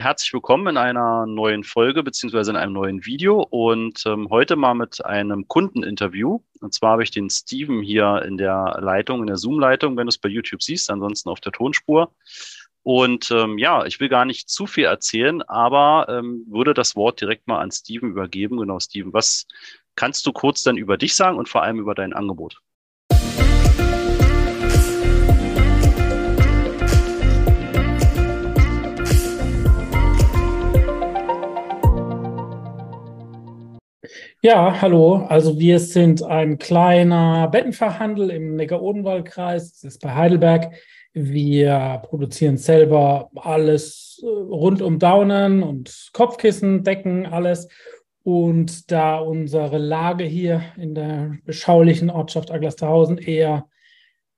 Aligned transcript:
Herzlich 0.00 0.32
willkommen 0.32 0.66
in 0.66 0.76
einer 0.78 1.26
neuen 1.26 1.62
Folge 1.62 2.02
beziehungsweise 2.02 2.52
in 2.52 2.56
einem 2.56 2.72
neuen 2.72 3.04
Video 3.04 3.42
und 3.42 4.02
ähm, 4.06 4.30
heute 4.30 4.56
mal 4.56 4.72
mit 4.72 5.04
einem 5.04 5.46
Kundeninterview. 5.46 6.40
Und 6.62 6.72
zwar 6.72 6.92
habe 6.92 7.02
ich 7.02 7.10
den 7.10 7.28
Steven 7.28 7.82
hier 7.82 8.22
in 8.24 8.38
der 8.38 8.78
Leitung, 8.80 9.20
in 9.20 9.26
der 9.26 9.36
Zoom-Leitung, 9.36 9.98
wenn 9.98 10.06
du 10.06 10.08
es 10.08 10.16
bei 10.16 10.30
YouTube 10.30 10.62
siehst, 10.62 10.90
ansonsten 10.90 11.28
auf 11.28 11.42
der 11.42 11.52
Tonspur. 11.52 12.14
Und 12.82 13.30
ähm, 13.30 13.58
ja, 13.58 13.84
ich 13.84 14.00
will 14.00 14.08
gar 14.08 14.24
nicht 14.24 14.48
zu 14.48 14.66
viel 14.66 14.84
erzählen, 14.84 15.42
aber 15.42 16.06
ähm, 16.08 16.46
würde 16.48 16.72
das 16.72 16.96
Wort 16.96 17.20
direkt 17.20 17.46
mal 17.46 17.60
an 17.60 17.70
Steven 17.70 18.08
übergeben. 18.08 18.56
Genau, 18.56 18.80
Steven, 18.80 19.12
was 19.12 19.46
kannst 19.96 20.26
du 20.26 20.32
kurz 20.32 20.62
dann 20.62 20.78
über 20.78 20.96
dich 20.96 21.14
sagen 21.14 21.36
und 21.36 21.50
vor 21.50 21.62
allem 21.62 21.78
über 21.78 21.94
dein 21.94 22.14
Angebot? 22.14 22.62
Ja, 34.42 34.80
hallo. 34.80 35.26
Also 35.28 35.58
wir 35.58 35.78
sind 35.78 36.22
ein 36.22 36.56
kleiner 36.56 37.46
Bettenfachhandel 37.48 38.30
im 38.30 38.56
Neckar-Odenwald-Kreis. 38.56 39.72
Das 39.72 39.84
ist 39.84 40.00
bei 40.00 40.14
Heidelberg. 40.14 40.72
Wir 41.12 42.00
produzieren 42.04 42.56
selber 42.56 43.30
alles 43.34 44.18
äh, 44.22 44.26
rund 44.26 44.80
um 44.80 44.98
Daunen 44.98 45.62
und 45.62 46.08
Kopfkissen, 46.14 46.84
Decken, 46.84 47.26
alles. 47.26 47.68
Und 48.22 48.90
da 48.90 49.18
unsere 49.18 49.76
Lage 49.76 50.24
hier 50.24 50.62
in 50.78 50.94
der 50.94 51.36
beschaulichen 51.44 52.08
Ortschaft 52.08 52.50
Aglasterhausen 52.50 53.18
eher 53.18 53.68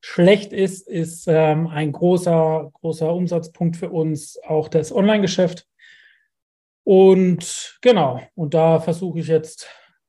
schlecht 0.01 0.53
ist, 0.53 0.89
ist 0.89 1.29
ähm, 1.29 1.69
ein 1.69 1.93
großer, 1.93 2.73
großer 2.73 3.15
Umsatzpunkt 3.15 3.77
für 3.77 3.91
uns 3.91 4.37
auch 4.43 4.67
das 4.67 4.91
Online-Geschäft. 4.91 5.69
Und 6.83 7.79
genau, 7.83 8.21
und 8.35 8.55
da 8.55 8.81
versuche 8.81 9.21
ich 9.21 9.29
jetzt 9.29 9.69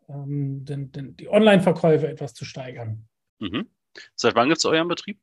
ähm, 0.10 0.66
den, 0.66 0.92
den, 0.92 1.16
die 1.18 1.30
Online-Verkäufe 1.30 2.08
etwas 2.08 2.34
zu 2.34 2.46
steigern. 2.46 3.08
Mhm. 3.40 3.68
Seit 4.16 4.36
wann 4.36 4.48
gibt 4.48 4.60
es 4.60 4.66
euren 4.66 4.88
Betrieb? 4.88 5.20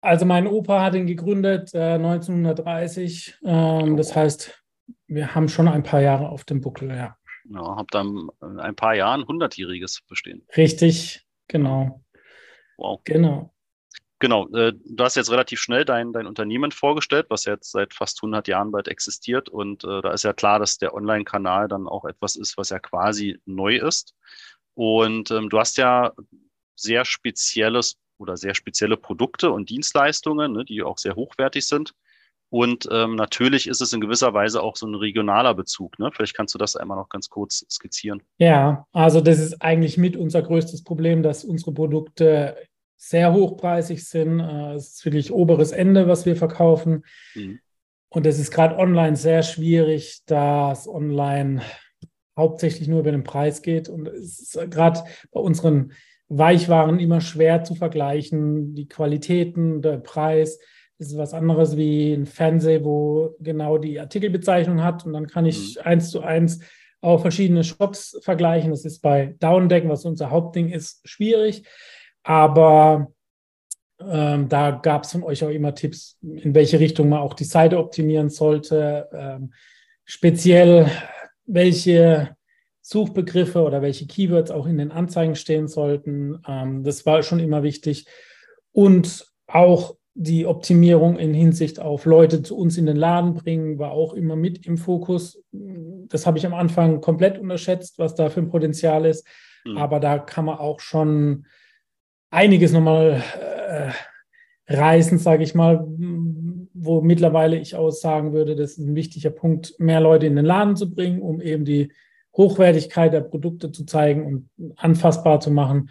Also 0.00 0.26
mein 0.26 0.46
Opa 0.46 0.82
hat 0.82 0.94
ihn 0.94 1.06
gegründet 1.06 1.74
äh, 1.74 1.94
1930. 1.94 3.38
Ähm, 3.44 3.96
das 3.96 4.16
heißt, 4.16 4.64
wir 5.06 5.34
haben 5.34 5.48
schon 5.48 5.68
ein 5.68 5.84
paar 5.84 6.00
Jahre 6.00 6.28
auf 6.28 6.44
dem 6.44 6.60
Buckel, 6.60 6.90
ja. 6.90 7.16
Ja, 7.44 7.76
habt 7.76 7.94
dann 7.94 8.28
in 8.40 8.60
ein 8.60 8.76
paar 8.76 8.94
Jahren 8.94 9.26
hundertjähriges 9.26 10.02
bestehen. 10.02 10.46
Richtig, 10.56 11.26
genau. 11.48 12.04
Wow. 12.76 13.00
Genau. 13.04 13.51
Genau, 14.22 14.46
äh, 14.54 14.72
du 14.72 15.02
hast 15.02 15.16
jetzt 15.16 15.32
relativ 15.32 15.58
schnell 15.58 15.84
dein, 15.84 16.12
dein 16.12 16.28
Unternehmen 16.28 16.70
vorgestellt, 16.70 17.26
was 17.28 17.44
jetzt 17.44 17.72
seit 17.72 17.92
fast 17.92 18.22
100 18.22 18.46
Jahren 18.46 18.70
bald 18.70 18.86
existiert. 18.86 19.48
Und 19.48 19.82
äh, 19.82 20.00
da 20.00 20.12
ist 20.12 20.22
ja 20.22 20.32
klar, 20.32 20.60
dass 20.60 20.78
der 20.78 20.94
Online-Kanal 20.94 21.66
dann 21.66 21.88
auch 21.88 22.04
etwas 22.04 22.36
ist, 22.36 22.56
was 22.56 22.70
ja 22.70 22.78
quasi 22.78 23.40
neu 23.46 23.78
ist. 23.78 24.14
Und 24.74 25.32
ähm, 25.32 25.48
du 25.48 25.58
hast 25.58 25.76
ja 25.76 26.12
sehr 26.76 27.04
spezielles 27.04 27.96
oder 28.16 28.36
sehr 28.36 28.54
spezielle 28.54 28.96
Produkte 28.96 29.50
und 29.50 29.70
Dienstleistungen, 29.70 30.52
ne, 30.52 30.64
die 30.64 30.84
auch 30.84 30.98
sehr 30.98 31.16
hochwertig 31.16 31.66
sind. 31.66 31.92
Und 32.48 32.88
ähm, 32.92 33.16
natürlich 33.16 33.66
ist 33.66 33.80
es 33.80 33.92
in 33.92 34.00
gewisser 34.00 34.34
Weise 34.34 34.62
auch 34.62 34.76
so 34.76 34.86
ein 34.86 34.94
regionaler 34.94 35.54
Bezug. 35.54 35.98
Ne? 35.98 36.10
Vielleicht 36.14 36.36
kannst 36.36 36.54
du 36.54 36.58
das 36.58 36.76
einmal 36.76 36.96
noch 36.96 37.08
ganz 37.08 37.28
kurz 37.28 37.66
skizzieren. 37.68 38.22
Ja, 38.38 38.86
also 38.92 39.20
das 39.20 39.40
ist 39.40 39.60
eigentlich 39.62 39.98
mit 39.98 40.16
unser 40.16 40.42
größtes 40.42 40.84
Problem, 40.84 41.24
dass 41.24 41.44
unsere 41.44 41.72
Produkte 41.72 42.56
sehr 43.04 43.32
hochpreisig 43.32 44.08
sind. 44.08 44.38
Äh, 44.38 44.74
es 44.74 44.94
ist 44.94 45.04
wirklich 45.04 45.32
oberes 45.32 45.72
Ende, 45.72 46.06
was 46.06 46.24
wir 46.24 46.36
verkaufen. 46.36 47.04
Mhm. 47.34 47.58
Und 48.08 48.26
es 48.26 48.38
ist 48.38 48.52
gerade 48.52 48.76
online 48.76 49.16
sehr 49.16 49.42
schwierig, 49.42 50.22
da 50.26 50.70
es 50.70 50.86
online 50.86 51.62
hauptsächlich 52.36 52.86
nur 52.86 53.00
über 53.00 53.10
den 53.10 53.24
Preis 53.24 53.62
geht. 53.62 53.88
Und 53.88 54.06
es 54.06 54.38
ist 54.40 54.70
gerade 54.70 55.00
bei 55.32 55.40
unseren 55.40 55.92
Weichwaren 56.28 57.00
immer 57.00 57.20
schwer 57.20 57.64
zu 57.64 57.74
vergleichen. 57.74 58.74
Die 58.74 58.86
Qualitäten, 58.86 59.82
der 59.82 59.98
Preis. 59.98 60.60
Ist 60.98 61.18
was 61.18 61.34
anderes 61.34 61.76
wie 61.76 62.12
ein 62.12 62.26
Fernseher, 62.26 62.84
wo 62.84 63.34
genau 63.40 63.78
die 63.78 63.98
Artikelbezeichnung 63.98 64.84
hat. 64.84 65.04
Und 65.04 65.14
dann 65.14 65.26
kann 65.26 65.44
ich 65.44 65.74
mhm. 65.74 65.82
eins 65.82 66.10
zu 66.10 66.20
eins 66.20 66.60
auch 67.00 67.20
verschiedene 67.20 67.64
Shops 67.64 68.16
vergleichen. 68.22 68.70
Das 68.70 68.84
ist 68.84 69.00
bei 69.00 69.34
Downdeck, 69.40 69.88
was 69.88 70.04
unser 70.04 70.30
Hauptding 70.30 70.68
ist, 70.68 71.00
schwierig. 71.04 71.64
Aber 72.22 73.12
ähm, 74.00 74.48
da 74.48 74.70
gab 74.70 75.04
es 75.04 75.12
von 75.12 75.22
euch 75.22 75.44
auch 75.44 75.50
immer 75.50 75.74
Tipps, 75.74 76.18
in 76.22 76.54
welche 76.54 76.80
Richtung 76.80 77.08
man 77.08 77.20
auch 77.20 77.34
die 77.34 77.44
Seite 77.44 77.78
optimieren 77.78 78.30
sollte. 78.30 79.08
Ähm, 79.12 79.52
speziell 80.04 80.90
welche 81.46 82.36
Suchbegriffe 82.80 83.62
oder 83.62 83.82
welche 83.82 84.06
Keywords 84.06 84.50
auch 84.50 84.66
in 84.66 84.78
den 84.78 84.90
Anzeigen 84.90 85.36
stehen 85.36 85.68
sollten. 85.68 86.42
Ähm, 86.46 86.82
das 86.84 87.06
war 87.06 87.22
schon 87.22 87.40
immer 87.40 87.62
wichtig. 87.62 88.06
Und 88.72 89.26
auch 89.46 89.96
die 90.14 90.46
Optimierung 90.46 91.18
in 91.18 91.32
Hinsicht 91.32 91.80
auf 91.80 92.04
Leute 92.04 92.42
zu 92.42 92.56
uns 92.56 92.76
in 92.76 92.86
den 92.86 92.96
Laden 92.96 93.34
bringen, 93.34 93.78
war 93.78 93.92
auch 93.92 94.12
immer 94.12 94.36
mit 94.36 94.66
im 94.66 94.76
Fokus. 94.76 95.42
Das 95.52 96.26
habe 96.26 96.38
ich 96.38 96.44
am 96.44 96.54
Anfang 96.54 97.00
komplett 97.00 97.38
unterschätzt, 97.38 97.98
was 97.98 98.14
da 98.14 98.28
für 98.28 98.40
ein 98.40 98.50
Potenzial 98.50 99.06
ist. 99.06 99.26
Mhm. 99.64 99.78
Aber 99.78 100.00
da 100.00 100.18
kann 100.18 100.44
man 100.44 100.58
auch 100.58 100.80
schon 100.80 101.46
einiges 102.32 102.72
nochmal 102.72 103.22
äh, 103.38 103.92
reißen, 104.72 105.18
sage 105.18 105.44
ich 105.44 105.54
mal, 105.54 105.86
wo 106.74 107.00
mittlerweile 107.02 107.56
ich 107.58 107.76
auch 107.76 107.90
sagen 107.90 108.32
würde, 108.32 108.56
das 108.56 108.72
ist 108.72 108.78
ein 108.78 108.96
wichtiger 108.96 109.30
Punkt, 109.30 109.74
mehr 109.78 110.00
Leute 110.00 110.26
in 110.26 110.36
den 110.36 110.44
Laden 110.44 110.74
zu 110.74 110.92
bringen, 110.92 111.20
um 111.20 111.40
eben 111.40 111.64
die 111.64 111.92
Hochwertigkeit 112.36 113.12
der 113.12 113.20
Produkte 113.20 113.70
zu 113.70 113.84
zeigen 113.84 114.24
und 114.26 114.76
anfassbar 114.76 115.40
zu 115.40 115.50
machen. 115.50 115.90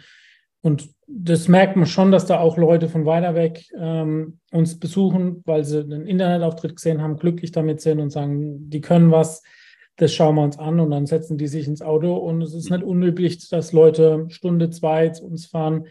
Und 0.60 0.90
das 1.06 1.48
merkt 1.48 1.76
man 1.76 1.86
schon, 1.86 2.10
dass 2.10 2.26
da 2.26 2.40
auch 2.40 2.56
Leute 2.56 2.88
von 2.88 3.06
weiter 3.06 3.34
weg 3.34 3.64
ähm, 3.78 4.38
uns 4.50 4.78
besuchen, 4.78 5.42
weil 5.44 5.64
sie 5.64 5.80
einen 5.80 6.06
Internetauftritt 6.06 6.76
gesehen 6.76 7.02
haben, 7.02 7.16
glücklich 7.16 7.52
damit 7.52 7.80
sind 7.80 8.00
und 8.00 8.10
sagen, 8.10 8.68
die 8.68 8.80
können 8.80 9.10
was, 9.10 9.42
das 9.96 10.12
schauen 10.12 10.36
wir 10.36 10.42
uns 10.42 10.58
an 10.58 10.80
und 10.80 10.90
dann 10.90 11.06
setzen 11.06 11.38
die 11.38 11.48
sich 11.48 11.68
ins 11.68 11.82
Auto. 11.82 12.16
Und 12.16 12.42
es 12.42 12.54
ist 12.54 12.70
nicht 12.70 12.82
unüblich, 12.82 13.48
dass 13.48 13.72
Leute 13.72 14.26
Stunde, 14.28 14.70
zwei 14.70 15.10
zu 15.10 15.24
uns 15.26 15.46
fahren, 15.46 15.86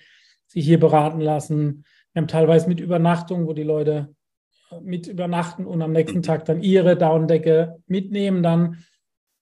sich 0.51 0.65
hier 0.65 0.79
beraten 0.79 1.21
lassen. 1.21 1.85
Wir 2.13 2.21
haben 2.21 2.27
teilweise 2.27 2.67
mit 2.67 2.79
Übernachtung, 2.79 3.47
wo 3.47 3.53
die 3.53 3.63
Leute 3.63 4.13
äh, 4.69 4.79
mit 4.81 5.07
übernachten 5.07 5.65
und 5.65 5.81
am 5.81 5.93
nächsten 5.93 6.21
Tag 6.21 6.45
dann 6.45 6.61
ihre 6.61 6.97
Downdecke 6.97 7.77
mitnehmen, 7.87 8.43
dann 8.43 8.83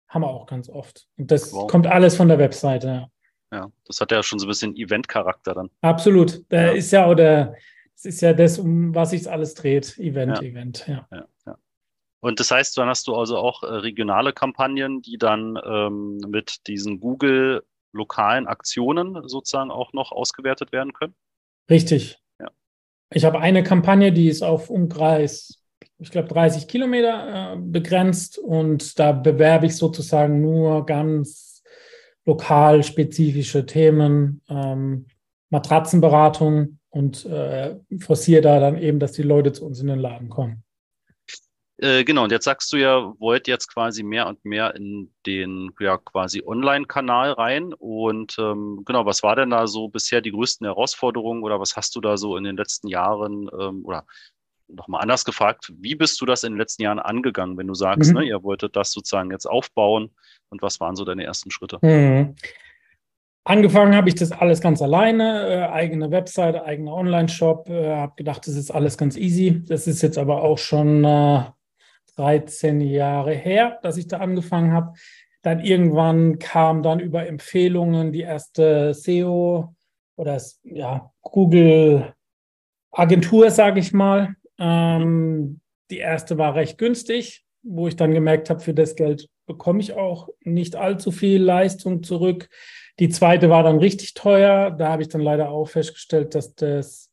haben 0.07 0.21
wir 0.21 0.29
auch 0.29 0.45
ganz 0.45 0.69
oft. 0.69 1.07
Und 1.17 1.31
das 1.31 1.51
wow. 1.53 1.67
kommt 1.67 1.87
alles 1.87 2.15
von 2.15 2.27
der 2.27 2.39
Webseite. 2.39 3.07
Ja, 3.51 3.71
das 3.85 3.99
hat 3.99 4.11
ja 4.11 4.21
schon 4.21 4.37
so 4.39 4.45
ein 4.45 4.49
bisschen 4.49 4.75
Event-Charakter 4.75 5.55
dann. 5.55 5.69
Absolut. 5.81 6.43
Da 6.49 6.67
ja. 6.67 6.71
ist 6.71 6.91
ja 6.91 7.05
auch 7.05 7.15
der, 7.15 7.55
das 7.95 8.05
ist 8.05 8.21
ja 8.21 8.33
das, 8.33 8.59
um 8.59 8.93
was 8.93 9.11
sich 9.11 9.29
alles 9.29 9.55
dreht. 9.55 9.97
Event, 9.97 10.37
ja. 10.37 10.47
Event, 10.47 10.87
ja. 10.87 11.07
ja. 11.11 11.25
ja. 11.47 11.57
Und 12.19 12.39
das 12.39 12.51
heißt, 12.51 12.77
dann 12.77 12.89
hast 12.89 13.07
du 13.07 13.15
also 13.15 13.37
auch 13.37 13.63
äh, 13.63 13.67
regionale 13.67 14.33
Kampagnen, 14.33 15.01
die 15.01 15.17
dann 15.17 15.57
ähm, 15.65 16.17
mit 16.27 16.67
diesen 16.67 16.99
Google 16.99 17.63
lokalen 17.91 18.47
Aktionen 18.47 19.27
sozusagen 19.27 19.71
auch 19.71 19.93
noch 19.93 20.11
ausgewertet 20.11 20.71
werden 20.71 20.93
können? 20.93 21.15
Richtig. 21.69 22.19
Ja. 22.39 22.49
Ich 23.13 23.25
habe 23.25 23.39
eine 23.39 23.63
Kampagne, 23.63 24.11
die 24.11 24.27
ist 24.27 24.43
auf 24.43 24.69
Umkreis, 24.69 25.63
ich 25.97 26.11
glaube, 26.11 26.27
30 26.27 26.67
Kilometer 26.67 27.53
äh, 27.53 27.57
begrenzt 27.57 28.37
und 28.37 28.97
da 28.99 29.11
bewerbe 29.11 29.65
ich 29.65 29.75
sozusagen 29.75 30.41
nur 30.41 30.85
ganz 30.85 31.63
lokal 32.25 32.83
spezifische 32.83 33.65
Themen, 33.65 34.41
ähm, 34.49 35.07
Matratzenberatung 35.49 36.79
und 36.89 37.25
äh, 37.25 37.75
forciere 37.99 38.41
da 38.41 38.59
dann 38.59 38.77
eben, 38.77 38.99
dass 38.99 39.13
die 39.13 39.23
Leute 39.23 39.51
zu 39.51 39.65
uns 39.65 39.79
in 39.79 39.87
den 39.87 39.99
Laden 39.99 40.29
kommen. 40.29 40.63
Äh, 41.81 42.03
genau, 42.03 42.25
und 42.25 42.31
jetzt 42.31 42.43
sagst 42.43 42.73
du 42.73 42.77
ja, 42.77 43.13
wollt 43.19 43.47
jetzt 43.47 43.73
quasi 43.73 44.03
mehr 44.03 44.27
und 44.27 44.43
mehr 44.43 44.75
in 44.75 45.13
den 45.25 45.71
ja 45.79 45.97
quasi 45.97 46.43
Online-Kanal 46.45 47.31
rein. 47.31 47.73
Und 47.73 48.37
ähm, 48.37 48.83
genau, 48.85 49.05
was 49.05 49.23
war 49.23 49.37
denn 49.37 49.49
da 49.49 49.65
so 49.65 49.87
bisher 49.87 50.19
die 50.19 50.31
größten 50.31 50.65
Herausforderungen 50.65 51.41
oder 51.43 51.59
was 51.59 51.77
hast 51.77 51.95
du 51.95 52.01
da 52.01 52.17
so 52.17 52.35
in 52.35 52.43
den 52.43 52.57
letzten 52.57 52.89
Jahren 52.89 53.49
ähm, 53.57 53.85
oder 53.85 54.05
nochmal 54.67 55.01
anders 55.01 55.23
gefragt, 55.23 55.71
wie 55.79 55.95
bist 55.95 56.19
du 56.21 56.25
das 56.25 56.43
in 56.43 56.53
den 56.53 56.59
letzten 56.59 56.83
Jahren 56.83 56.99
angegangen, 56.99 57.57
wenn 57.57 57.67
du 57.67 57.73
sagst, 57.73 58.11
mhm. 58.11 58.19
ne, 58.19 58.25
ihr 58.25 58.43
wolltet 58.43 58.75
das 58.75 58.91
sozusagen 58.91 59.31
jetzt 59.31 59.45
aufbauen 59.45 60.11
und 60.49 60.61
was 60.61 60.79
waren 60.79 60.95
so 60.95 61.05
deine 61.05 61.23
ersten 61.23 61.49
Schritte? 61.49 61.79
Mhm. 61.81 62.35
Angefangen 63.45 63.95
habe 63.95 64.09
ich 64.09 64.15
das 64.15 64.31
alles 64.31 64.61
ganz 64.61 64.81
alleine, 64.81 65.47
äh, 65.47 65.71
eigene 65.71 66.11
Webseite, 66.11 66.65
eigener 66.65 66.93
Online-Shop, 66.93 67.67
äh, 67.69 67.95
habe 67.95 68.13
gedacht, 68.15 68.45
das 68.45 68.55
ist 68.55 68.69
alles 68.69 68.97
ganz 68.97 69.17
easy. 69.17 69.63
Das 69.65 69.87
ist 69.87 70.03
jetzt 70.03 70.19
aber 70.19 70.43
auch 70.43 70.59
schon 70.59 71.03
äh, 71.03 71.45
13 72.19 72.81
Jahre 72.81 73.33
her, 73.33 73.79
dass 73.81 73.97
ich 73.97 74.07
da 74.07 74.17
angefangen 74.17 74.73
habe. 74.73 74.93
Dann 75.41 75.61
irgendwann 75.61 76.37
kam 76.39 76.83
dann 76.83 76.99
über 76.99 77.27
Empfehlungen 77.27 78.11
die 78.11 78.21
erste 78.21 78.93
SEO 78.93 79.73
oder 80.15 80.41
ja, 80.63 81.11
Google 81.21 82.13
Agentur, 82.91 83.49
sage 83.51 83.79
ich 83.79 83.93
mal. 83.93 84.35
Ähm, 84.57 85.61
die 85.89 85.99
erste 85.99 86.37
war 86.37 86.55
recht 86.55 86.77
günstig 86.77 87.45
wo 87.63 87.87
ich 87.87 87.95
dann 87.95 88.13
gemerkt 88.13 88.49
habe, 88.49 88.59
für 88.59 88.73
das 88.73 88.95
Geld 88.95 89.29
bekomme 89.45 89.79
ich 89.79 89.93
auch 89.93 90.29
nicht 90.43 90.75
allzu 90.75 91.11
viel 91.11 91.41
Leistung 91.41 92.03
zurück. 92.03 92.49
Die 92.99 93.09
zweite 93.09 93.49
war 93.49 93.63
dann 93.63 93.79
richtig 93.79 94.13
teuer. 94.13 94.71
Da 94.71 94.89
habe 94.89 95.01
ich 95.01 95.09
dann 95.09 95.21
leider 95.21 95.49
auch 95.49 95.65
festgestellt, 95.65 96.35
dass 96.35 96.55
das 96.55 97.11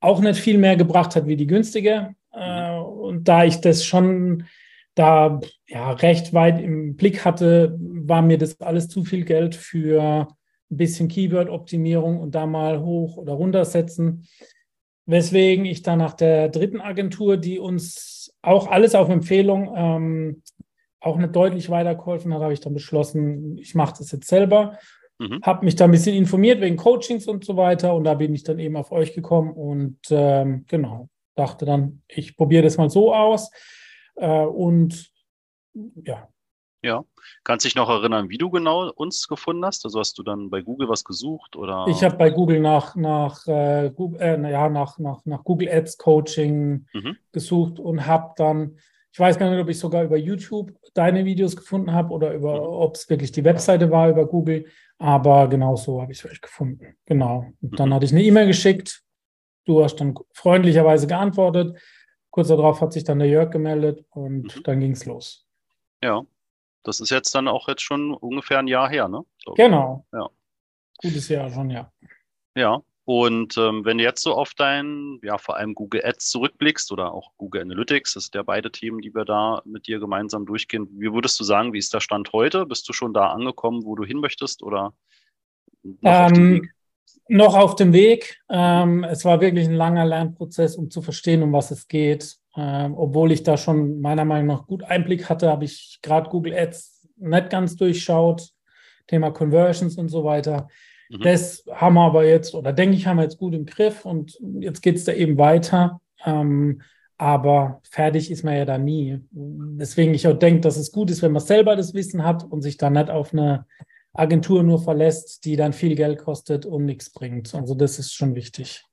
auch 0.00 0.20
nicht 0.20 0.40
viel 0.40 0.58
mehr 0.58 0.76
gebracht 0.76 1.14
hat 1.16 1.26
wie 1.26 1.36
die 1.36 1.46
günstige. 1.46 2.14
Äh, 2.32 2.78
und 2.78 3.28
da 3.28 3.44
ich 3.44 3.60
das 3.60 3.84
schon 3.84 4.44
da 4.94 5.40
ja, 5.66 5.92
recht 5.92 6.34
weit 6.34 6.60
im 6.60 6.96
Blick 6.96 7.24
hatte, 7.24 7.76
war 7.78 8.22
mir 8.22 8.38
das 8.38 8.60
alles 8.60 8.88
zu 8.88 9.04
viel 9.04 9.24
Geld 9.24 9.54
für 9.54 10.28
ein 10.70 10.76
bisschen 10.76 11.08
Keyword-Optimierung 11.08 12.20
und 12.20 12.34
da 12.34 12.46
mal 12.46 12.80
hoch 12.80 13.16
oder 13.16 13.32
runter 13.32 13.64
setzen. 13.64 14.26
Weswegen 15.06 15.64
ich 15.64 15.82
dann 15.82 15.98
nach 15.98 16.14
der 16.14 16.48
dritten 16.48 16.80
Agentur, 16.80 17.36
die 17.36 17.58
uns 17.58 18.34
auch 18.42 18.70
alles 18.70 18.94
auf 18.94 19.08
Empfehlung 19.08 19.72
ähm, 19.74 20.42
auch 21.00 21.16
nicht 21.16 21.34
deutlich 21.34 21.70
weitergeholfen 21.70 22.32
hat, 22.32 22.42
habe 22.42 22.52
ich 22.52 22.60
dann 22.60 22.74
beschlossen, 22.74 23.58
ich 23.58 23.74
mache 23.74 23.94
das 23.98 24.12
jetzt 24.12 24.28
selber. 24.28 24.78
Mhm. 25.18 25.40
Habe 25.42 25.64
mich 25.64 25.76
da 25.76 25.84
ein 25.86 25.90
bisschen 25.90 26.16
informiert 26.16 26.60
wegen 26.60 26.76
Coachings 26.76 27.26
und 27.26 27.44
so 27.44 27.56
weiter 27.56 27.94
und 27.94 28.04
da 28.04 28.14
bin 28.14 28.34
ich 28.34 28.44
dann 28.44 28.58
eben 28.58 28.76
auf 28.76 28.92
euch 28.92 29.14
gekommen 29.14 29.52
und 29.52 29.98
ähm, 30.10 30.64
genau, 30.68 31.08
dachte 31.34 31.64
dann, 31.64 32.02
ich 32.08 32.36
probiere 32.36 32.62
das 32.62 32.76
mal 32.76 32.90
so 32.90 33.14
aus 33.14 33.50
äh, 34.16 34.44
und 34.44 35.10
ja. 35.74 36.28
Ja, 36.84 37.04
kannst 37.44 37.64
dich 37.64 37.76
noch 37.76 37.88
erinnern, 37.88 38.28
wie 38.28 38.38
du 38.38 38.50
genau 38.50 38.90
uns 38.90 39.28
gefunden 39.28 39.64
hast? 39.64 39.84
Also 39.84 40.00
hast 40.00 40.18
du 40.18 40.24
dann 40.24 40.50
bei 40.50 40.62
Google 40.62 40.88
was 40.88 41.04
gesucht 41.04 41.54
oder? 41.54 41.86
Ich 41.88 42.02
habe 42.02 42.16
bei 42.16 42.30
Google 42.30 42.58
nach 42.58 42.96
nach 42.96 43.46
äh, 43.46 43.92
Google, 43.94 44.20
äh, 44.20 44.50
ja, 44.50 44.68
nach, 44.68 44.98
nach, 44.98 45.24
nach 45.24 45.44
Google 45.44 45.68
Ads 45.68 45.96
Coaching 45.98 46.86
mhm. 46.92 47.16
gesucht 47.30 47.78
und 47.78 48.04
habe 48.04 48.32
dann, 48.36 48.78
ich 49.12 49.20
weiß 49.20 49.38
gar 49.38 49.48
nicht, 49.50 49.60
ob 49.60 49.68
ich 49.68 49.78
sogar 49.78 50.02
über 50.02 50.16
YouTube 50.16 50.72
deine 50.92 51.24
Videos 51.24 51.56
gefunden 51.56 51.92
habe 51.92 52.12
oder 52.12 52.34
über, 52.34 52.56
mhm. 52.56 52.66
ob 52.66 52.96
es 52.96 53.08
wirklich 53.08 53.30
die 53.30 53.44
Webseite 53.44 53.92
war 53.92 54.10
über 54.10 54.26
Google, 54.26 54.66
aber 54.98 55.46
genau 55.46 55.76
so 55.76 56.02
habe 56.02 56.10
ich 56.10 56.18
es 56.18 56.28
euch 56.28 56.40
gefunden. 56.40 56.96
Genau. 57.06 57.46
Und 57.60 57.78
dann 57.78 57.90
mhm. 57.90 57.94
hatte 57.94 58.06
ich 58.06 58.12
eine 58.12 58.24
E-Mail 58.24 58.48
geschickt. 58.48 59.02
Du 59.64 59.82
hast 59.82 59.96
dann 59.96 60.14
freundlicherweise 60.32 61.06
geantwortet. 61.06 61.78
Kurz 62.30 62.48
darauf 62.48 62.80
hat 62.80 62.92
sich 62.92 63.04
dann 63.04 63.18
der 63.18 63.28
Jörg 63.28 63.50
gemeldet 63.50 64.04
und 64.10 64.56
mhm. 64.56 64.62
dann 64.64 64.80
ging 64.80 64.92
es 64.92 65.04
los. 65.04 65.46
Ja, 66.02 66.24
das 66.82 67.00
ist 67.00 67.10
jetzt 67.10 67.34
dann 67.34 67.48
auch 67.48 67.68
jetzt 67.68 67.82
schon 67.82 68.14
ungefähr 68.14 68.58
ein 68.58 68.68
Jahr 68.68 68.88
her, 68.88 69.08
ne? 69.08 69.24
So. 69.44 69.52
Genau. 69.54 70.06
Ja. 70.12 70.28
Gutes 70.98 71.28
Jahr 71.28 71.50
schon, 71.50 71.70
ja. 71.70 71.92
Ja, 72.54 72.82
und 73.04 73.56
ähm, 73.58 73.84
wenn 73.84 73.98
du 73.98 74.04
jetzt 74.04 74.22
so 74.22 74.34
auf 74.34 74.54
dein, 74.54 75.18
ja, 75.22 75.36
vor 75.36 75.56
allem 75.56 75.74
Google 75.74 76.04
Ads 76.04 76.30
zurückblickst 76.30 76.92
oder 76.92 77.12
auch 77.12 77.32
Google 77.36 77.62
Analytics, 77.62 78.14
das 78.14 78.24
sind 78.24 78.36
ja 78.36 78.42
beide 78.44 78.70
Themen, 78.70 79.00
die 79.00 79.12
wir 79.12 79.24
da 79.24 79.60
mit 79.64 79.88
dir 79.88 79.98
gemeinsam 79.98 80.46
durchgehen. 80.46 80.88
Wie 80.92 81.12
würdest 81.12 81.38
du 81.40 81.44
sagen, 81.44 81.72
wie 81.72 81.78
ist 81.78 81.92
der 81.92 82.00
Stand 82.00 82.32
heute? 82.32 82.64
Bist 82.64 82.88
du 82.88 82.92
schon 82.92 83.12
da 83.12 83.30
angekommen, 83.30 83.84
wo 83.84 83.96
du 83.96 84.04
hin 84.04 84.18
möchtest 84.18 84.62
oder 84.62 84.94
noch 85.82 86.30
ähm, 86.30 86.70
noch 87.28 87.56
auf 87.56 87.76
dem 87.76 87.92
Weg. 87.92 88.40
Ähm, 88.50 89.04
es 89.04 89.24
war 89.24 89.40
wirklich 89.40 89.68
ein 89.68 89.74
langer 89.74 90.04
Lernprozess, 90.04 90.76
um 90.76 90.90
zu 90.90 91.02
verstehen, 91.02 91.42
um 91.42 91.52
was 91.52 91.70
es 91.70 91.88
geht. 91.88 92.36
Ähm, 92.56 92.94
obwohl 92.96 93.32
ich 93.32 93.42
da 93.42 93.56
schon 93.56 94.00
meiner 94.00 94.24
Meinung 94.24 94.48
nach 94.48 94.66
gut 94.66 94.82
Einblick 94.84 95.28
hatte, 95.28 95.48
habe 95.48 95.64
ich 95.64 96.00
gerade 96.02 96.28
Google 96.28 96.54
Ads 96.54 97.08
nicht 97.16 97.50
ganz 97.50 97.76
durchschaut. 97.76 98.50
Thema 99.06 99.30
Conversions 99.30 99.96
und 99.96 100.08
so 100.08 100.24
weiter. 100.24 100.68
Mhm. 101.08 101.20
Das 101.22 101.64
haben 101.70 101.94
wir 101.94 102.02
aber 102.02 102.24
jetzt, 102.24 102.54
oder 102.54 102.72
denke 102.72 102.96
ich, 102.96 103.06
haben 103.06 103.16
wir 103.16 103.24
jetzt 103.24 103.38
gut 103.38 103.54
im 103.54 103.66
Griff 103.66 104.04
und 104.04 104.38
jetzt 104.60 104.80
geht 104.82 104.96
es 104.96 105.04
da 105.04 105.12
eben 105.12 105.38
weiter. 105.38 106.00
Ähm, 106.24 106.82
aber 107.18 107.80
fertig 107.84 108.30
ist 108.30 108.42
man 108.42 108.56
ja 108.56 108.64
da 108.64 108.78
nie. 108.78 109.20
Deswegen 109.30 110.14
ich 110.14 110.26
auch 110.26 110.38
denke, 110.38 110.60
dass 110.62 110.76
es 110.76 110.90
gut 110.90 111.10
ist, 111.10 111.22
wenn 111.22 111.32
man 111.32 111.42
selber 111.42 111.76
das 111.76 111.94
Wissen 111.94 112.24
hat 112.24 112.44
und 112.44 112.62
sich 112.62 112.78
da 112.78 112.90
nicht 112.90 113.10
auf 113.10 113.32
eine 113.32 113.66
Agentur 114.12 114.62
nur 114.62 114.82
verlässt, 114.82 115.44
die 115.44 115.56
dann 115.56 115.72
viel 115.72 115.94
Geld 115.94 116.18
kostet 116.18 116.66
und 116.66 116.84
nichts 116.84 117.10
bringt. 117.10 117.54
Also 117.54 117.74
das 117.74 117.98
ist 117.98 118.12
schon 118.12 118.34
wichtig. 118.34 118.84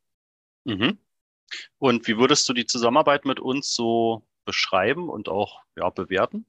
Mhm. 0.65 0.97
Und 1.77 2.07
wie 2.07 2.17
würdest 2.17 2.47
du 2.47 2.53
die 2.53 2.65
Zusammenarbeit 2.65 3.25
mit 3.25 3.39
uns 3.39 3.73
so 3.73 4.23
beschreiben 4.45 5.09
und 5.09 5.29
auch 5.29 5.61
ja, 5.77 5.89
bewerten? 5.89 6.45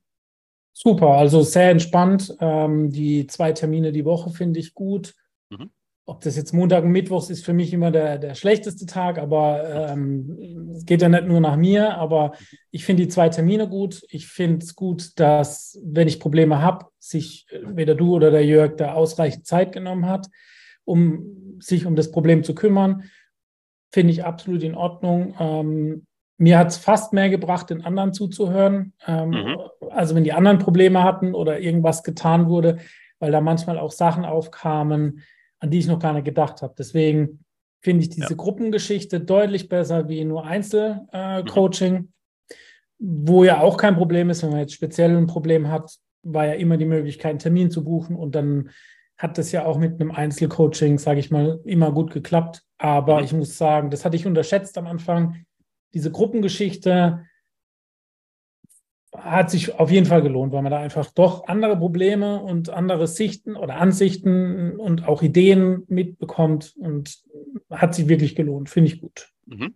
Super, 0.72 1.08
also 1.08 1.42
sehr 1.42 1.70
entspannt. 1.70 2.36
Ähm, 2.40 2.90
die 2.90 3.26
zwei 3.26 3.52
Termine 3.52 3.92
die 3.92 4.04
Woche 4.04 4.30
finde 4.30 4.60
ich 4.60 4.74
gut. 4.74 5.14
Mhm 5.50 5.70
ob 6.10 6.22
das 6.22 6.36
jetzt 6.36 6.52
Montag 6.52 6.82
und 6.82 6.90
Mittwochs 6.90 7.30
ist 7.30 7.44
für 7.44 7.52
mich 7.52 7.72
immer 7.72 7.92
der, 7.92 8.18
der 8.18 8.34
schlechteste 8.34 8.84
Tag, 8.84 9.18
aber 9.18 9.90
ähm, 9.92 10.72
es 10.74 10.84
geht 10.84 11.02
ja 11.02 11.08
nicht 11.08 11.26
nur 11.26 11.40
nach 11.40 11.56
mir, 11.56 11.94
aber 11.94 12.32
ich 12.72 12.84
finde 12.84 13.04
die 13.04 13.08
zwei 13.08 13.28
Termine 13.28 13.68
gut. 13.68 14.02
Ich 14.08 14.26
finde 14.26 14.64
es 14.64 14.74
gut, 14.74 15.20
dass, 15.20 15.80
wenn 15.84 16.08
ich 16.08 16.18
Probleme 16.18 16.60
habe, 16.60 16.86
sich 16.98 17.46
weder 17.64 17.94
du 17.94 18.16
oder 18.16 18.32
der 18.32 18.44
Jörg 18.44 18.76
da 18.76 18.94
ausreichend 18.94 19.46
Zeit 19.46 19.70
genommen 19.70 20.06
hat, 20.06 20.26
um 20.84 21.58
sich 21.60 21.86
um 21.86 21.94
das 21.94 22.10
Problem 22.10 22.42
zu 22.42 22.56
kümmern. 22.56 23.04
Finde 23.92 24.12
ich 24.12 24.24
absolut 24.24 24.64
in 24.64 24.74
Ordnung. 24.74 25.36
Ähm, 25.38 26.06
mir 26.38 26.58
hat 26.58 26.68
es 26.68 26.76
fast 26.76 27.12
mehr 27.12 27.30
gebracht, 27.30 27.70
den 27.70 27.84
anderen 27.84 28.12
zuzuhören. 28.12 28.94
Ähm, 29.06 29.30
mhm. 29.30 29.56
Also 29.90 30.16
wenn 30.16 30.24
die 30.24 30.32
anderen 30.32 30.58
Probleme 30.58 31.04
hatten 31.04 31.36
oder 31.36 31.60
irgendwas 31.60 32.02
getan 32.02 32.48
wurde, 32.48 32.78
weil 33.20 33.30
da 33.30 33.40
manchmal 33.40 33.78
auch 33.78 33.92
Sachen 33.92 34.24
aufkamen, 34.24 35.22
an 35.60 35.70
die 35.70 35.78
ich 35.78 35.86
noch 35.86 35.98
gar 35.98 36.12
nicht 36.12 36.24
gedacht 36.24 36.62
habe. 36.62 36.74
Deswegen 36.76 37.44
finde 37.80 38.02
ich 38.02 38.10
diese 38.10 38.30
ja. 38.30 38.36
Gruppengeschichte 38.36 39.20
deutlich 39.20 39.68
besser 39.68 40.08
wie 40.08 40.24
nur 40.24 40.44
Einzelcoaching, 40.44 41.94
äh, 41.94 42.00
mhm. 42.00 42.08
wo 42.98 43.44
ja 43.44 43.60
auch 43.60 43.76
kein 43.76 43.96
Problem 43.96 44.30
ist, 44.30 44.42
wenn 44.42 44.50
man 44.50 44.60
jetzt 44.60 44.74
speziell 44.74 45.16
ein 45.16 45.26
Problem 45.26 45.68
hat, 45.68 45.96
war 46.22 46.46
ja 46.46 46.54
immer 46.54 46.76
die 46.76 46.86
Möglichkeit, 46.86 47.30
einen 47.30 47.38
Termin 47.38 47.70
zu 47.70 47.84
buchen 47.84 48.16
und 48.16 48.34
dann 48.34 48.70
hat 49.16 49.36
das 49.36 49.52
ja 49.52 49.66
auch 49.66 49.78
mit 49.78 50.00
einem 50.00 50.10
Einzelcoaching, 50.10 50.98
sage 50.98 51.20
ich 51.20 51.30
mal, 51.30 51.60
immer 51.64 51.92
gut 51.92 52.10
geklappt. 52.10 52.62
Aber 52.78 53.18
mhm. 53.18 53.24
ich 53.24 53.32
muss 53.32 53.58
sagen, 53.58 53.90
das 53.90 54.04
hatte 54.04 54.16
ich 54.16 54.26
unterschätzt 54.26 54.78
am 54.78 54.86
Anfang. 54.86 55.44
Diese 55.92 56.10
Gruppengeschichte, 56.10 57.24
hat 59.16 59.50
sich 59.50 59.78
auf 59.78 59.90
jeden 59.90 60.06
Fall 60.06 60.22
gelohnt, 60.22 60.52
weil 60.52 60.62
man 60.62 60.70
da 60.70 60.78
einfach 60.78 61.10
doch 61.10 61.46
andere 61.48 61.76
Probleme 61.76 62.40
und 62.42 62.70
andere 62.70 63.08
Sichten 63.08 63.56
oder 63.56 63.76
Ansichten 63.76 64.78
und 64.78 65.08
auch 65.08 65.22
Ideen 65.22 65.84
mitbekommt 65.88 66.74
und 66.76 67.18
hat 67.70 67.94
sich 67.94 68.08
wirklich 68.08 68.36
gelohnt. 68.36 68.70
Finde 68.70 68.92
ich 68.92 69.00
gut. 69.00 69.28
Mhm. 69.46 69.74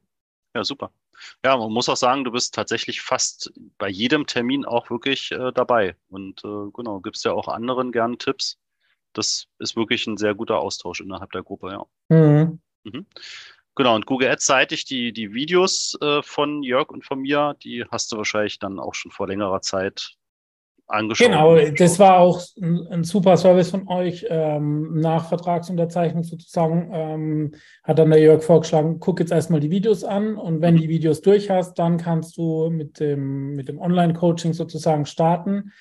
Ja, 0.55 0.63
super. 0.63 0.93
Ja, 1.45 1.57
man 1.57 1.73
muss 1.73 1.89
auch 1.89 1.97
sagen, 1.97 2.25
du 2.25 2.31
bist 2.31 2.55
tatsächlich 2.55 3.01
fast 3.01 3.53
bei 3.79 3.89
jedem 3.89 4.27
Termin 4.27 4.65
auch 4.65 4.91
wirklich 4.91 5.33
äh, 5.33 5.53
dabei. 5.53 5.97
Und 6.09 6.45
äh, 6.45 6.71
genau, 6.73 7.01
gibst 7.01 7.25
ja 7.25 7.33
auch 7.33 7.49
anderen 7.49 7.93
gern 7.93 8.19
Tipps. 8.19 8.59
Das 9.13 9.47
ist 9.59 9.77
wirklich 9.77 10.07
ein 10.07 10.17
sehr 10.17 10.35
guter 10.35 10.59
Austausch 10.59 11.01
innerhalb 11.01 11.33
der 11.33 11.43
Gruppe, 11.43 11.71
ja. 11.71 11.87
Mhm. 12.09 12.61
Mhm. 12.85 13.07
Genau, 13.77 13.97
und 13.97 14.07
Google 14.07 14.29
Ads 14.29 14.47
seitig 14.47 14.85
die, 14.85 15.13
die 15.13 15.35
Videos 15.35 15.99
äh, 16.01 16.23
von 16.23 16.63
Jörg 16.63 16.91
und 16.91 17.05
von 17.05 17.21
mir, 17.21 17.57
die 17.63 17.85
hast 17.91 18.13
du 18.13 18.17
wahrscheinlich 18.17 18.59
dann 18.59 18.79
auch 18.79 18.95
schon 18.95 19.11
vor 19.11 19.27
längerer 19.27 19.63
Zeit 19.63 20.17
angeschaut. 20.87 21.29
Genau, 21.29 21.59
das 21.77 21.99
war 21.99 22.19
auch 22.19 22.41
ein, 22.61 22.87
ein 22.89 23.05
super 23.05 23.37
Service 23.37 23.71
von 23.71 23.89
euch. 23.89 24.27
Ähm, 24.29 25.01
nach 25.01 25.29
Vertragsunterzeichnung 25.29 26.23
sozusagen 26.25 26.91
ähm, 26.93 27.53
hat 27.83 27.99
dann 27.99 28.11
der 28.11 28.21
Jörg 28.21 28.43
vorgeschlagen, 28.43 29.01
guck 29.01 29.21
jetzt 29.21 29.33
erstmal 29.33 29.61
die 29.61 29.71
Videos 29.71 30.05
an 30.05 30.37
und 30.37 30.61
wenn 30.61 30.75
mhm. 30.75 30.81
die 30.81 30.89
Videos 30.89 31.21
durch 31.21 31.51
hast, 31.51 31.79
dann 31.79 31.97
kannst 31.97 32.37
du 32.37 32.71
mit 32.71 33.01
dem, 33.01 33.55
mit 33.55 33.69
dem 33.69 33.81
Online-Coaching 33.81 34.53
sozusagen 34.53 35.07
starten, 35.07 35.73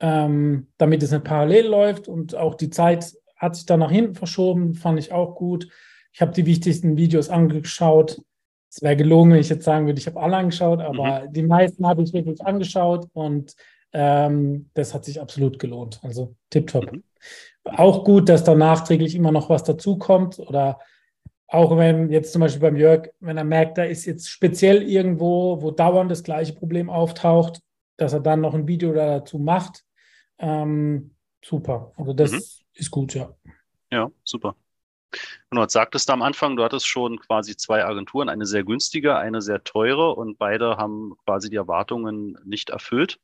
ähm, 0.00 0.68
damit 0.78 1.02
es 1.02 1.10
nicht 1.10 1.24
parallel 1.24 1.66
läuft 1.66 2.08
und 2.08 2.34
auch 2.34 2.54
die 2.54 2.70
Zeit 2.70 3.12
hat 3.36 3.56
sich 3.56 3.66
dann 3.66 3.80
nach 3.80 3.90
hinten 3.90 4.14
verschoben, 4.14 4.74
fand 4.74 4.98
ich 4.98 5.12
auch 5.12 5.34
gut. 5.34 5.68
Ich 6.12 6.20
habe 6.20 6.32
die 6.32 6.46
wichtigsten 6.46 6.96
Videos 6.96 7.30
angeschaut. 7.30 8.20
Es 8.70 8.82
wäre 8.82 8.96
gelogen, 8.96 9.32
wenn 9.32 9.40
ich 9.40 9.48
jetzt 9.48 9.64
sagen 9.64 9.86
würde, 9.86 9.98
ich 9.98 10.06
habe 10.06 10.20
alle 10.20 10.36
angeschaut, 10.36 10.80
aber 10.80 11.22
mhm. 11.22 11.32
die 11.32 11.42
meisten 11.42 11.86
habe 11.86 12.02
ich 12.02 12.12
wirklich 12.12 12.44
angeschaut 12.44 13.08
und 13.12 13.54
ähm, 13.92 14.70
das 14.74 14.94
hat 14.94 15.04
sich 15.04 15.20
absolut 15.20 15.58
gelohnt. 15.58 16.00
Also 16.02 16.34
tipptopp. 16.50 16.92
Mhm. 16.92 17.02
Auch 17.64 18.04
gut, 18.04 18.28
dass 18.28 18.44
da 18.44 18.54
nachträglich 18.54 19.14
immer 19.14 19.32
noch 19.32 19.48
was 19.48 19.64
dazukommt 19.64 20.38
oder 20.38 20.80
auch 21.48 21.76
wenn 21.76 22.10
jetzt 22.10 22.32
zum 22.32 22.40
Beispiel 22.40 22.62
beim 22.62 22.76
Jörg, 22.76 23.10
wenn 23.20 23.36
er 23.36 23.44
merkt, 23.44 23.76
da 23.76 23.84
ist 23.84 24.06
jetzt 24.06 24.30
speziell 24.30 24.82
irgendwo, 24.82 25.60
wo 25.60 25.70
dauernd 25.70 26.10
das 26.10 26.22
gleiche 26.22 26.54
Problem 26.54 26.88
auftaucht, 26.88 27.60
dass 27.98 28.14
er 28.14 28.20
dann 28.20 28.40
noch 28.40 28.54
ein 28.54 28.66
Video 28.66 28.94
dazu 28.94 29.38
macht. 29.38 29.84
Ähm, 30.38 31.14
super. 31.44 31.92
Also 31.96 32.14
das 32.14 32.32
mhm. 32.32 32.40
ist 32.72 32.90
gut, 32.90 33.14
ja. 33.14 33.34
Ja, 33.90 34.10
super. 34.24 34.56
Genau, 35.50 35.62
jetzt 35.62 35.72
sagtest 35.72 36.08
du 36.08 36.12
am 36.12 36.22
Anfang, 36.22 36.56
du 36.56 36.64
hattest 36.64 36.86
schon 36.86 37.18
quasi 37.18 37.56
zwei 37.56 37.84
Agenturen, 37.84 38.28
eine 38.28 38.46
sehr 38.46 38.64
günstige, 38.64 39.16
eine 39.16 39.42
sehr 39.42 39.64
teure 39.64 40.14
und 40.14 40.38
beide 40.38 40.76
haben 40.76 41.14
quasi 41.24 41.50
die 41.50 41.56
Erwartungen 41.56 42.38
nicht 42.44 42.70
erfüllt. 42.70 43.18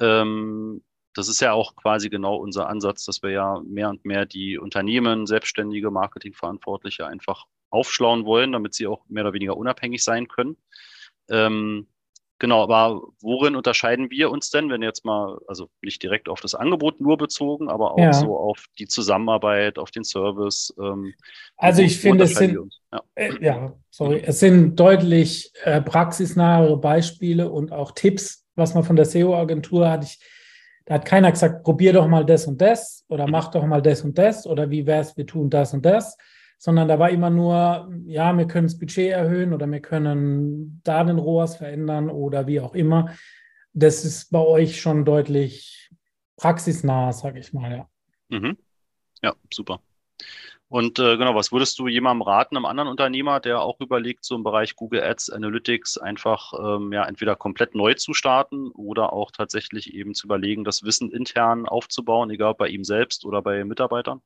Ähm, 0.00 0.82
das 1.14 1.28
ist 1.28 1.40
ja 1.40 1.52
auch 1.52 1.76
quasi 1.76 2.10
genau 2.10 2.36
unser 2.36 2.68
Ansatz, 2.68 3.04
dass 3.04 3.22
wir 3.22 3.30
ja 3.30 3.60
mehr 3.64 3.88
und 3.88 4.04
mehr 4.04 4.26
die 4.26 4.58
Unternehmen, 4.58 5.26
selbstständige 5.26 5.90
Marketingverantwortliche 5.90 7.06
einfach 7.06 7.46
aufschlauen 7.70 8.24
wollen, 8.24 8.52
damit 8.52 8.74
sie 8.74 8.86
auch 8.86 9.04
mehr 9.08 9.24
oder 9.24 9.32
weniger 9.32 9.56
unabhängig 9.56 10.02
sein 10.02 10.28
können. 10.28 10.56
Ähm, 11.28 11.86
Genau, 12.40 12.64
aber 12.64 13.00
worin 13.20 13.54
unterscheiden 13.54 14.10
wir 14.10 14.30
uns 14.30 14.50
denn, 14.50 14.68
wenn 14.68 14.82
jetzt 14.82 15.04
mal, 15.04 15.38
also 15.46 15.68
nicht 15.82 16.02
direkt 16.02 16.28
auf 16.28 16.40
das 16.40 16.54
Angebot 16.54 17.00
nur 17.00 17.16
bezogen, 17.16 17.68
aber 17.68 17.92
auch 17.92 17.98
ja. 17.98 18.12
so 18.12 18.36
auf 18.36 18.66
die 18.78 18.88
Zusammenarbeit, 18.88 19.78
auf 19.78 19.92
den 19.92 20.02
Service? 20.02 20.74
Ähm, 20.78 21.14
also 21.56 21.82
ich 21.82 21.98
finde, 21.98 22.24
es 22.24 22.34
sind, 22.34 22.58
ja. 22.92 23.02
Äh, 23.14 23.44
ja. 23.44 23.72
sorry, 23.88 24.20
es 24.26 24.40
sind 24.40 24.78
deutlich 24.80 25.52
äh, 25.62 25.80
praxisnahere 25.80 26.76
Beispiele 26.76 27.50
und 27.50 27.72
auch 27.72 27.92
Tipps, 27.92 28.44
was 28.56 28.74
man 28.74 28.82
von 28.82 28.96
der 28.96 29.04
SEO-Agentur 29.04 29.88
hat. 29.88 30.02
Ich, 30.04 30.18
da 30.86 30.94
hat 30.94 31.04
keiner 31.04 31.30
gesagt, 31.30 31.62
probier 31.62 31.92
doch 31.92 32.08
mal 32.08 32.26
das 32.26 32.46
und 32.46 32.60
das 32.60 33.04
oder 33.08 33.26
mhm. 33.26 33.32
mach 33.32 33.52
doch 33.52 33.64
mal 33.64 33.80
das 33.80 34.02
und 34.02 34.18
das 34.18 34.44
oder 34.44 34.70
wie 34.70 34.86
wäre 34.86 35.02
es, 35.02 35.16
wir 35.16 35.26
tun 35.26 35.50
das 35.50 35.72
und 35.72 35.86
das, 35.86 36.18
sondern 36.58 36.88
da 36.88 36.98
war 36.98 37.10
immer 37.10 37.30
nur, 37.30 37.92
ja, 38.06 38.36
wir 38.36 38.46
können 38.46 38.66
das 38.66 38.78
Budget 38.78 39.12
erhöhen 39.12 39.52
oder 39.52 39.70
wir 39.70 39.80
können 39.80 40.80
da 40.84 41.04
den 41.04 41.18
ROAS 41.18 41.56
verändern 41.56 42.10
oder 42.10 42.46
wie 42.46 42.60
auch 42.60 42.74
immer. 42.74 43.14
Das 43.72 44.04
ist 44.04 44.30
bei 44.30 44.38
euch 44.38 44.80
schon 44.80 45.04
deutlich 45.04 45.90
praxisnah, 46.36 47.12
sage 47.12 47.40
ich 47.40 47.52
mal, 47.52 47.70
ja. 47.70 47.88
Mhm. 48.28 48.56
Ja, 49.22 49.34
super. 49.52 49.80
Und 50.68 50.98
äh, 50.98 51.16
genau, 51.16 51.34
was 51.34 51.52
würdest 51.52 51.78
du 51.78 51.86
jemandem 51.86 52.22
raten, 52.22 52.56
einem 52.56 52.64
anderen 52.64 52.88
Unternehmer, 52.88 53.38
der 53.38 53.60
auch 53.60 53.80
überlegt, 53.80 54.24
so 54.24 54.34
im 54.34 54.42
Bereich 54.42 54.74
Google 54.74 55.02
Ads, 55.02 55.30
Analytics 55.30 55.98
einfach 55.98 56.52
ähm, 56.58 56.92
ja 56.92 57.04
entweder 57.04 57.36
komplett 57.36 57.74
neu 57.74 57.94
zu 57.94 58.12
starten 58.12 58.70
oder 58.72 59.12
auch 59.12 59.30
tatsächlich 59.30 59.94
eben 59.94 60.14
zu 60.14 60.26
überlegen, 60.26 60.64
das 60.64 60.82
Wissen 60.82 61.12
intern 61.12 61.68
aufzubauen, 61.68 62.30
egal 62.30 62.54
bei 62.54 62.68
ihm 62.68 62.82
selbst 62.82 63.24
oder 63.24 63.40
bei 63.40 63.64
Mitarbeitern? 63.64 64.20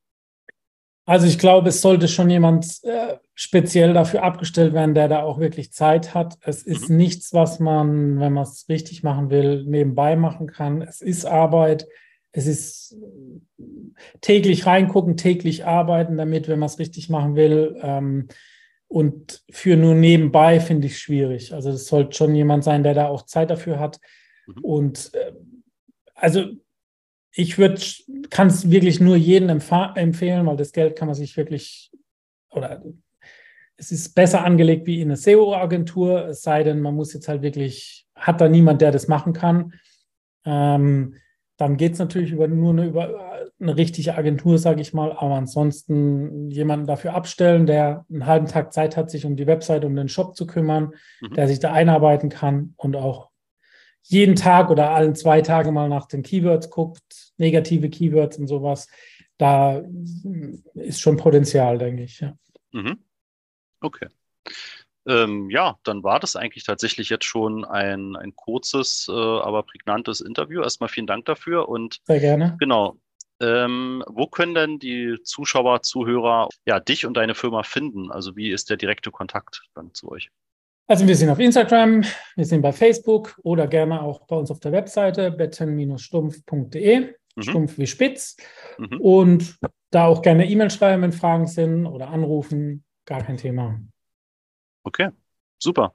Also 1.08 1.26
ich 1.26 1.38
glaube, 1.38 1.70
es 1.70 1.80
sollte 1.80 2.06
schon 2.06 2.28
jemand 2.28 2.84
äh, 2.84 3.16
speziell 3.34 3.94
dafür 3.94 4.24
abgestellt 4.24 4.74
werden, 4.74 4.94
der 4.94 5.08
da 5.08 5.22
auch 5.22 5.38
wirklich 5.40 5.72
Zeit 5.72 6.12
hat. 6.12 6.36
Es 6.42 6.62
ist 6.62 6.90
mhm. 6.90 6.98
nichts, 6.98 7.32
was 7.32 7.60
man, 7.60 8.20
wenn 8.20 8.34
man 8.34 8.42
es 8.42 8.66
richtig 8.68 9.02
machen 9.02 9.30
will, 9.30 9.64
nebenbei 9.64 10.16
machen 10.16 10.48
kann. 10.48 10.82
Es 10.82 11.00
ist 11.00 11.24
Arbeit. 11.24 11.88
Es 12.30 12.46
ist 12.46 12.94
täglich 14.20 14.66
reingucken, 14.66 15.16
täglich 15.16 15.64
arbeiten 15.64 16.18
damit, 16.18 16.46
wenn 16.46 16.58
man 16.58 16.66
es 16.66 16.78
richtig 16.78 17.08
machen 17.08 17.36
will. 17.36 17.80
Ähm, 17.80 18.28
und 18.86 19.42
für 19.50 19.78
nur 19.78 19.94
nebenbei 19.94 20.60
finde 20.60 20.88
ich 20.88 20.98
schwierig. 20.98 21.54
Also 21.54 21.70
es 21.70 21.86
sollte 21.86 22.14
schon 22.14 22.34
jemand 22.34 22.64
sein, 22.64 22.82
der 22.82 22.92
da 22.92 23.08
auch 23.08 23.22
Zeit 23.22 23.48
dafür 23.48 23.80
hat. 23.80 23.98
Mhm. 24.46 24.62
Und 24.62 25.14
äh, 25.14 25.32
also 26.14 26.50
ich 27.32 27.58
würde, 27.58 27.80
kann 28.30 28.48
es 28.48 28.70
wirklich 28.70 29.00
nur 29.00 29.16
jedem 29.16 29.48
empfehlen, 29.48 30.46
weil 30.46 30.56
das 30.56 30.72
Geld 30.72 30.96
kann 30.96 31.06
man 31.06 31.14
sich 31.14 31.36
wirklich, 31.36 31.92
oder 32.50 32.82
es 33.76 33.92
ist 33.92 34.14
besser 34.14 34.44
angelegt 34.44 34.86
wie 34.86 35.00
in 35.00 35.08
einer 35.08 35.16
SEO-Agentur, 35.16 36.26
es 36.28 36.42
sei 36.42 36.64
denn, 36.64 36.80
man 36.80 36.94
muss 36.94 37.12
jetzt 37.14 37.28
halt 37.28 37.42
wirklich, 37.42 38.06
hat 38.16 38.40
da 38.40 38.48
niemand, 38.48 38.80
der 38.80 38.90
das 38.90 39.06
machen 39.06 39.32
kann. 39.32 39.74
Ähm, 40.44 41.14
dann 41.56 41.76
geht 41.76 41.92
es 41.92 41.98
natürlich 41.98 42.32
über, 42.32 42.48
nur 42.48 42.72
eine, 42.72 42.86
über 42.86 43.42
eine 43.60 43.76
richtige 43.76 44.16
Agentur, 44.16 44.58
sage 44.58 44.80
ich 44.80 44.94
mal, 44.94 45.12
aber 45.12 45.34
ansonsten 45.34 46.50
jemanden 46.50 46.86
dafür 46.86 47.14
abstellen, 47.14 47.66
der 47.66 48.04
einen 48.10 48.26
halben 48.26 48.46
Tag 48.46 48.72
Zeit 48.72 48.96
hat, 48.96 49.10
sich 49.10 49.26
um 49.26 49.36
die 49.36 49.46
Website, 49.46 49.84
um 49.84 49.94
den 49.94 50.08
Shop 50.08 50.36
zu 50.36 50.46
kümmern, 50.46 50.94
mhm. 51.20 51.34
der 51.34 51.48
sich 51.48 51.58
da 51.58 51.72
einarbeiten 51.72 52.30
kann 52.30 52.74
und 52.76 52.96
auch 52.96 53.30
jeden 54.08 54.36
Tag 54.36 54.70
oder 54.70 54.90
allen 54.90 55.14
zwei 55.14 55.42
Tage 55.42 55.70
mal 55.70 55.88
nach 55.88 56.06
den 56.06 56.22
Keywords 56.22 56.70
guckt, 56.70 57.32
negative 57.36 57.90
Keywords 57.90 58.38
und 58.38 58.48
sowas, 58.48 58.88
da 59.36 59.82
ist 60.74 61.00
schon 61.00 61.16
Potenzial, 61.16 61.78
denke 61.78 62.04
ich. 62.04 62.20
Ja. 62.20 62.36
Mhm. 62.72 62.98
Okay. 63.80 64.08
Ähm, 65.06 65.48
ja, 65.50 65.78
dann 65.84 66.02
war 66.02 66.20
das 66.20 66.36
eigentlich 66.36 66.64
tatsächlich 66.64 67.08
jetzt 67.08 67.24
schon 67.24 67.64
ein, 67.64 68.16
ein 68.16 68.34
kurzes, 68.34 69.06
äh, 69.08 69.12
aber 69.12 69.62
prägnantes 69.62 70.20
Interview. 70.20 70.62
Erstmal 70.62 70.88
vielen 70.88 71.06
Dank 71.06 71.24
dafür 71.26 71.68
und 71.68 72.00
sehr 72.04 72.20
gerne. 72.20 72.56
Genau. 72.58 72.98
Ähm, 73.40 74.02
wo 74.08 74.26
können 74.26 74.54
denn 74.54 74.78
die 74.78 75.16
Zuschauer, 75.22 75.82
Zuhörer 75.82 76.48
ja 76.66 76.80
dich 76.80 77.06
und 77.06 77.16
deine 77.16 77.34
Firma 77.34 77.62
finden? 77.62 78.10
Also 78.10 78.36
wie 78.36 78.50
ist 78.50 78.68
der 78.68 78.76
direkte 78.76 79.10
Kontakt 79.10 79.62
dann 79.74 79.94
zu 79.94 80.10
euch? 80.10 80.30
Also 80.88 81.06
wir 81.06 81.14
sind 81.14 81.28
auf 81.28 81.38
Instagram, 81.38 82.02
wir 82.34 82.44
sind 82.46 82.62
bei 82.62 82.72
Facebook 82.72 83.38
oder 83.42 83.66
gerne 83.66 84.00
auch 84.00 84.26
bei 84.26 84.36
uns 84.36 84.50
auf 84.50 84.58
der 84.58 84.72
Webseite 84.72 85.30
betten-stumpf.de, 85.30 87.00
mhm. 87.36 87.42
stumpf 87.42 87.76
wie 87.76 87.86
spitz. 87.86 88.38
Mhm. 88.78 89.00
Und 89.00 89.58
da 89.90 90.06
auch 90.06 90.22
gerne 90.22 90.48
E-Mail 90.48 90.70
schreiben, 90.70 91.02
wenn 91.02 91.12
Fragen 91.12 91.46
sind 91.46 91.84
oder 91.84 92.08
anrufen, 92.08 92.84
gar 93.04 93.22
kein 93.22 93.36
Thema. 93.36 93.78
Okay, 94.82 95.10
super. 95.58 95.92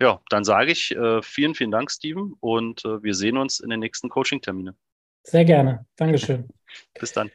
Ja, 0.00 0.20
dann 0.30 0.42
sage 0.42 0.72
ich 0.72 0.90
äh, 0.96 1.22
vielen, 1.22 1.54
vielen 1.54 1.70
Dank, 1.70 1.90
Steven, 1.90 2.34
und 2.40 2.84
äh, 2.84 3.02
wir 3.04 3.14
sehen 3.14 3.36
uns 3.36 3.60
in 3.60 3.70
den 3.70 3.80
nächsten 3.80 4.08
Coaching-Terminen. 4.08 4.76
Sehr 5.22 5.44
gerne. 5.44 5.86
Dankeschön. 5.96 6.48
Bis 6.98 7.12
dann. 7.12 7.30